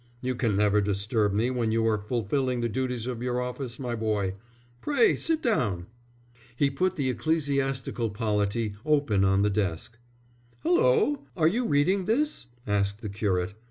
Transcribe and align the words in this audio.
"You 0.19 0.33
can 0.33 0.55
never 0.55 0.81
disturb 0.81 1.31
me 1.31 1.51
when 1.51 1.71
you 1.71 1.85
are 1.85 1.99
fulfilling 2.01 2.61
the 2.61 2.67
duties 2.67 3.05
of 3.05 3.21
your 3.21 3.39
office, 3.39 3.77
my 3.79 3.93
boy. 3.95 4.33
Pray 4.81 5.15
sit 5.15 5.43
down." 5.43 5.85
He 6.55 6.71
put 6.71 6.95
the 6.95 7.07
Ecclesiastical 7.11 8.09
Polity 8.09 8.73
open 8.83 9.23
on 9.23 9.43
the 9.43 9.51
desk. 9.51 9.99
"Hulloa, 10.63 11.19
are 11.37 11.47
you 11.47 11.67
reading 11.67 12.05
this?" 12.05 12.47
asked 12.65 13.01
the 13.01 13.09
curate. 13.09 13.53